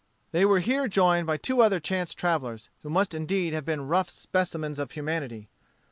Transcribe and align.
They 0.31 0.45
were 0.45 0.61
here 0.61 0.87
joined 0.87 1.27
by 1.27 1.37
two 1.37 1.61
other 1.61 1.79
chance 1.79 2.15
travellers, 2.15 2.69
who 2.81 2.89
must 2.89 3.13
indeed 3.13 3.53
have 3.53 3.65
been 3.65 3.87
rough 3.87 4.09
specimens 4.09 4.79
of 4.79 4.89
humanity. 4.93 5.47